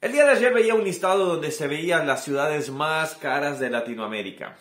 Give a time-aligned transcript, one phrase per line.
[0.00, 3.68] El día de ayer veía un listado donde se veían las ciudades más caras de
[3.68, 4.56] Latinoamérica.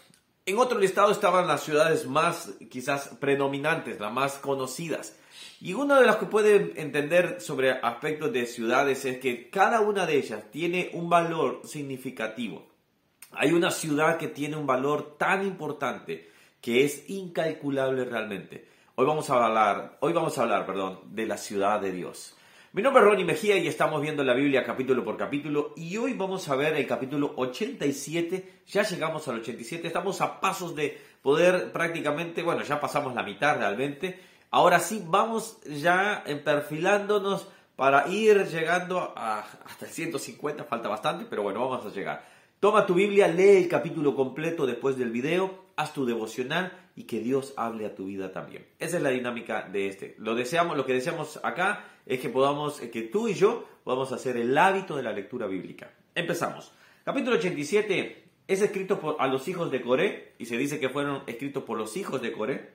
[0.45, 5.17] En otro listado estaban las ciudades más quizás predominantes, las más conocidas.
[5.61, 10.05] Y una de las que puede entender sobre aspectos de ciudades es que cada una
[10.05, 12.67] de ellas tiene un valor significativo.
[13.31, 16.29] Hay una ciudad que tiene un valor tan importante
[16.59, 18.67] que es incalculable realmente.
[18.95, 22.35] Hoy vamos a hablar, hoy vamos a hablar, perdón, de la ciudad de Dios.
[22.71, 26.13] Mi nombre es Ronnie Mejía y estamos viendo la Biblia capítulo por capítulo y hoy
[26.13, 28.61] vamos a ver el capítulo 87.
[28.67, 33.57] Ya llegamos al 87, estamos a pasos de poder prácticamente, bueno, ya pasamos la mitad
[33.57, 34.19] realmente.
[34.51, 41.41] Ahora sí, vamos ya perfilándonos para ir llegando a, hasta el 150, falta bastante, pero
[41.41, 42.23] bueno, vamos a llegar.
[42.59, 47.21] Toma tu Biblia, lee el capítulo completo después del video, haz tu devocional y que
[47.21, 48.65] Dios hable a tu vida también.
[48.79, 50.15] Esa es la dinámica de este.
[50.17, 54.35] Lo deseamos, lo que deseamos acá es que podamos, que tú y yo podamos hacer
[54.35, 55.93] el hábito de la lectura bíblica.
[56.13, 56.73] Empezamos.
[57.05, 61.23] Capítulo 87 es escrito por, a los hijos de Coré y se dice que fueron
[61.27, 62.71] escritos por los hijos de Coré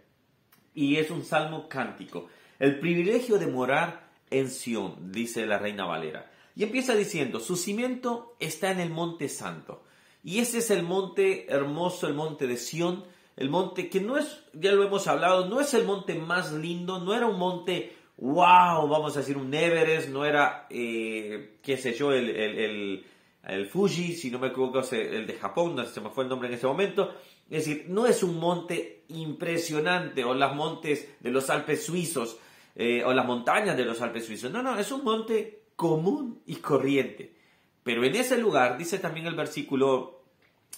[0.73, 2.29] y es un salmo cántico.
[2.59, 6.31] El privilegio de morar en Sión, dice la reina Valera.
[6.57, 9.83] Y empieza diciendo, su cimiento está en el monte santo.
[10.23, 13.05] Y ese es el monte hermoso, el monte de Sión,
[13.37, 17.01] el monte que no es, ya lo hemos hablado, no es el monte más lindo,
[17.01, 21.95] no era un monte, wow, vamos a decir un Everest, no era, eh, qué sé
[21.95, 23.05] yo, el, el,
[23.43, 26.49] el, Fuji, si no me equivoco, el de Japón, no se me fue el nombre
[26.49, 27.13] en ese momento.
[27.51, 32.39] Es decir, no es un monte impresionante, o las montes de los Alpes suizos,
[32.77, 34.51] eh, o las montañas de los Alpes suizos.
[34.51, 37.35] No, no, es un monte común y corriente.
[37.83, 40.23] Pero en ese lugar, dice también el versículo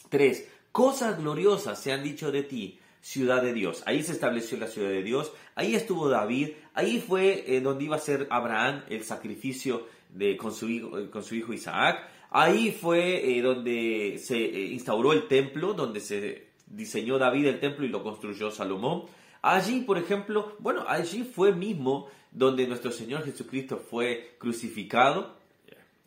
[0.08, 3.82] 3, cosas gloriosas se han dicho de ti, ciudad de Dios.
[3.86, 7.96] Ahí se estableció la ciudad de Dios, ahí estuvo David, ahí fue eh, donde iba
[7.96, 13.36] a ser Abraham el sacrificio de, con, su hijo, con su hijo Isaac, ahí fue
[13.38, 18.02] eh, donde se eh, instauró el templo, donde se diseñó David el templo y lo
[18.02, 19.04] construyó Salomón.
[19.48, 25.36] Allí, por ejemplo, bueno, allí fue mismo donde nuestro Señor Jesucristo fue crucificado,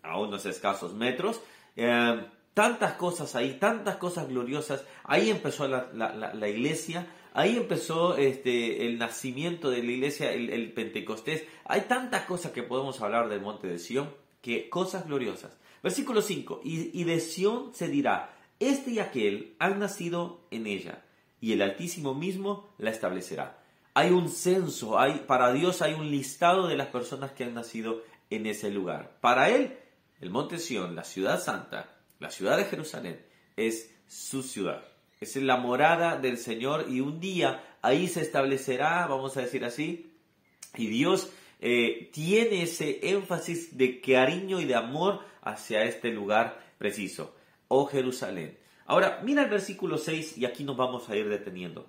[0.03, 1.39] a unos escasos metros.
[1.77, 2.21] Eh,
[2.53, 4.83] tantas cosas ahí, tantas cosas gloriosas.
[5.05, 11.45] Ahí empezó la, iglesia, ahí empezó este, el nacimiento de la iglesia, el, Pentecostés.
[11.63, 15.57] Hay tantas cosas que podemos hablar del monte de Sión, que cosas gloriosas.
[15.81, 21.05] Versículo 5, y, de Sión se dirá, este y aquel han nacido en ella,
[21.41, 23.59] y el Altísimo mismo la establecerá
[23.99, 28.01] hay un censo, hay, para Dios hay un listado de las personas que han nacido
[28.29, 29.17] en ese lugar.
[29.19, 29.77] Para Él,
[30.21, 33.19] el Monte Sión, la ciudad santa, la ciudad de Jerusalén,
[33.57, 34.85] es su ciudad.
[35.19, 40.13] Es la morada del Señor y un día ahí se establecerá, vamos a decir así,
[40.75, 41.29] y Dios
[41.59, 47.35] eh, tiene ese énfasis de cariño y de amor hacia este lugar preciso,
[47.67, 48.57] oh Jerusalén.
[48.89, 51.85] Ahora, mira el versículo 6 y aquí nos vamos a ir deteniendo.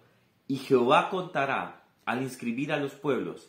[0.46, 3.48] Y Jehová contará al inscribir a los pueblos,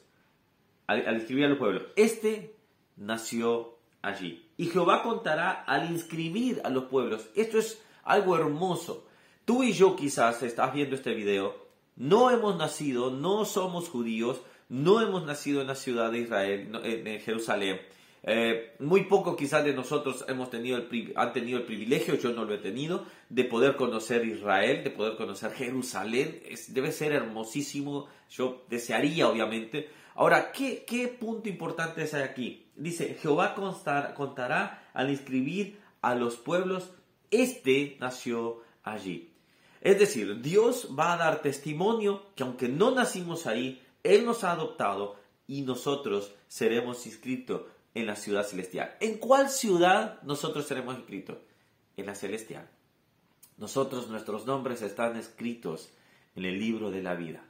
[0.87, 2.55] al, inscribir a los pueblos, este
[2.95, 4.47] nació allí.
[4.55, 7.27] Y Jehová contará al inscribir a los pueblos.
[7.35, 9.05] Esto es algo hermoso.
[9.43, 11.53] Tú y yo quizás estás viendo este video,
[11.97, 14.39] no hemos nacido, no somos judíos,
[14.69, 17.81] no hemos nacido en la ciudad de Israel, en Jerusalén.
[18.23, 22.45] Eh, muy poco quizás de nosotros hemos tenido el, han tenido el privilegio, yo no
[22.45, 26.41] lo he tenido, de poder conocer Israel, de poder conocer Jerusalén.
[26.67, 29.89] debe ser hermosísimo, yo desearía obviamente.
[30.15, 32.67] Ahora, ¿qué, qué punto importante es aquí?
[32.75, 33.55] Dice, Jehová
[34.15, 36.91] contará al inscribir a los pueblos,
[37.31, 39.31] este nació allí.
[39.81, 44.51] Es decir, Dios va a dar testimonio que aunque no nacimos ahí, Él nos ha
[44.51, 45.15] adoptado
[45.47, 48.95] y nosotros seremos inscritos en la ciudad celestial.
[48.99, 51.37] ¿En cuál ciudad nosotros seremos inscritos?
[51.97, 52.69] En la celestial.
[53.57, 55.91] Nosotros, nuestros nombres están escritos
[56.35, 57.43] en el libro de la vida.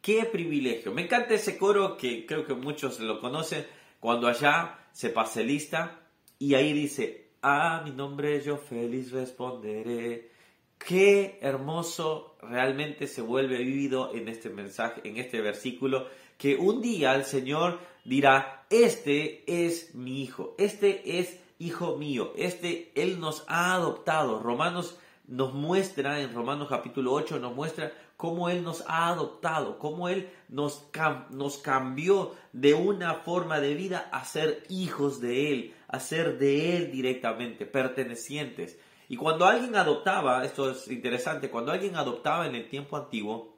[0.00, 0.92] ¡Qué privilegio!
[0.92, 3.66] Me encanta ese coro que creo que muchos lo conocen,
[3.98, 5.98] cuando allá se pase lista
[6.38, 10.30] y ahí dice, a mi nombre yo feliz responderé.
[10.78, 16.06] Qué hermoso realmente se vuelve vivido en este mensaje, en este versículo,
[16.38, 22.92] que un día el Señor dirá, este es mi hijo, este es hijo mío, este
[22.94, 24.40] Él nos ha adoptado.
[24.40, 30.08] Romanos nos muestra, en Romanos capítulo 8 nos muestra cómo Él nos ha adoptado, cómo
[30.08, 30.88] Él nos,
[31.30, 36.76] nos cambió de una forma de vida a ser hijos de Él, a ser de
[36.76, 38.78] Él directamente, pertenecientes.
[39.08, 43.55] Y cuando alguien adoptaba, esto es interesante, cuando alguien adoptaba en el tiempo antiguo,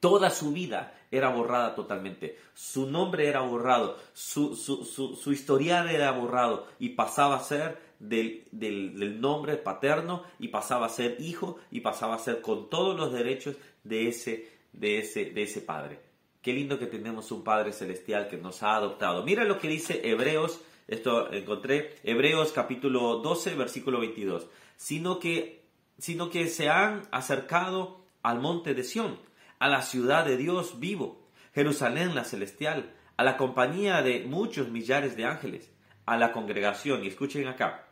[0.00, 2.38] Toda su vida era borrada totalmente.
[2.54, 9.20] Su nombre era borrado, su, su, historial era borrado y pasaba a ser del, del,
[9.20, 13.56] nombre paterno y pasaba a ser hijo y pasaba a ser con todos los derechos
[13.82, 16.00] de ese, de ese, de ese padre.
[16.42, 19.24] Qué lindo que tenemos un Padre Celestial que nos ha adoptado.
[19.24, 24.46] Mira lo que dice Hebreos, esto encontré, Hebreos capítulo 12, versículo 22.
[24.76, 25.64] Sino que,
[25.98, 29.18] sino que se han acercado al monte de Sión
[29.58, 35.16] a la ciudad de Dios vivo, Jerusalén la celestial, a la compañía de muchos millares
[35.16, 35.70] de ángeles,
[36.06, 37.88] a la congregación, y escuchen acá,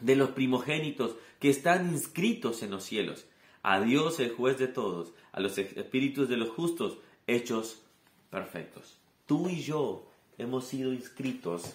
[0.00, 3.26] de los primogénitos que están inscritos en los cielos,
[3.62, 7.82] a Dios el juez de todos, a los espíritus de los justos, hechos
[8.30, 8.98] perfectos.
[9.26, 10.08] Tú y yo
[10.38, 11.74] hemos sido inscritos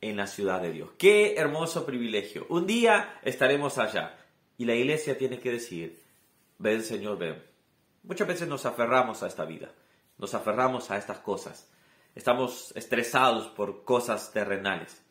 [0.00, 0.90] en la ciudad de Dios.
[0.96, 2.46] Qué hermoso privilegio.
[2.48, 4.18] Un día estaremos allá
[4.56, 5.98] y la iglesia tiene que decir,
[6.58, 7.55] ven Señor, ven.
[8.06, 9.72] Muchas veces nos aferramos a esta vida,
[10.16, 11.68] nos aferramos a estas cosas.
[12.14, 15.02] Estamos estresados por cosas terrenales,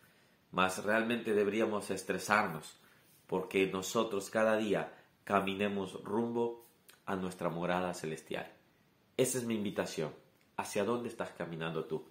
[0.51, 2.80] mas realmente deberíamos estresarnos
[3.27, 4.94] porque nosotros cada día
[5.25, 6.65] caminemos rumbo
[7.06, 8.50] a nuestra morada celestial.
[9.18, 10.13] Esa es mi invitación.
[10.56, 12.07] ¿Hacia dónde estás caminando tú?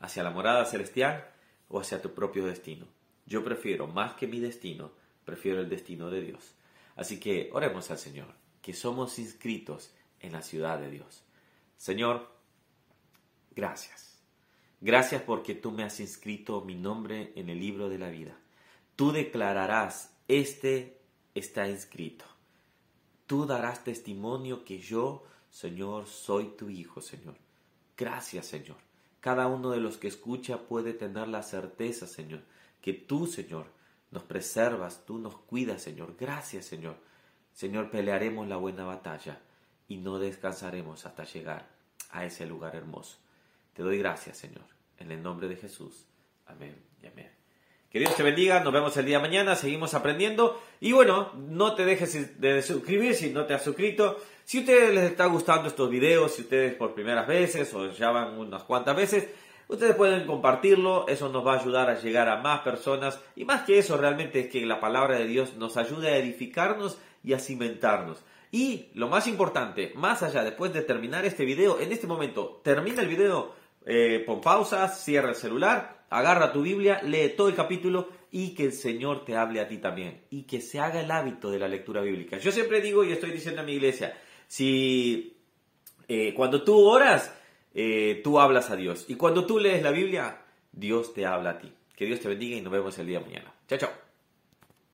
[0.00, 1.30] ¿Hacia la morada celestial
[1.70, 2.86] o hacia tu propio destino?
[3.24, 4.90] Yo prefiero, más que mi destino,
[5.24, 6.52] prefiero el destino de Dios.
[6.94, 8.28] Así que oremos al Señor,
[8.60, 11.24] que somos inscritos en la ciudad de Dios.
[11.76, 12.28] Señor,
[13.54, 14.18] gracias.
[14.80, 18.36] Gracias porque tú me has inscrito mi nombre en el libro de la vida.
[18.94, 21.00] Tú declararás, este
[21.34, 22.24] está inscrito.
[23.26, 27.34] Tú darás testimonio que yo, Señor, soy tu Hijo, Señor.
[27.96, 28.76] Gracias, Señor.
[29.20, 32.42] Cada uno de los que escucha puede tener la certeza, Señor,
[32.80, 33.66] que tú, Señor,
[34.10, 36.14] nos preservas, tú nos cuidas, Señor.
[36.18, 36.96] Gracias, Señor.
[37.52, 39.40] Señor, pelearemos la buena batalla
[39.88, 41.68] y no descansaremos hasta llegar
[42.10, 43.18] a ese lugar hermoso.
[43.74, 44.64] Te doy gracias, Señor,
[44.98, 46.06] en el nombre de Jesús.
[46.46, 47.30] Amén y amén.
[47.90, 50.60] Que Dios te bendiga, nos vemos el día de mañana, seguimos aprendiendo.
[50.80, 54.18] Y bueno, no te dejes de suscribir si no te has suscrito.
[54.44, 58.10] Si a ustedes les está gustando estos videos, si ustedes por primeras veces o ya
[58.10, 59.28] van unas cuantas veces,
[59.68, 63.20] ustedes pueden compartirlo, eso nos va a ayudar a llegar a más personas.
[63.34, 66.98] Y más que eso, realmente es que la palabra de Dios nos ayude a edificarnos
[67.22, 68.22] y a cimentarnos.
[68.52, 73.02] Y lo más importante, más allá, después de terminar este video, en este momento, termina
[73.02, 73.54] el video,
[73.84, 78.64] eh, pon pausa, cierra el celular, agarra tu Biblia, lee todo el capítulo y que
[78.64, 80.22] el Señor te hable a ti también.
[80.30, 82.38] Y que se haga el hábito de la lectura bíblica.
[82.38, 84.16] Yo siempre digo y estoy diciendo a mi iglesia,
[84.46, 85.36] si
[86.08, 87.32] eh, cuando tú oras,
[87.78, 89.04] eh, tú hablas a Dios.
[89.06, 90.38] Y cuando tú lees la Biblia,
[90.72, 91.70] Dios te habla a ti.
[91.94, 93.54] Que Dios te bendiga y nos vemos el día de mañana.
[93.68, 94.05] Chao, chao.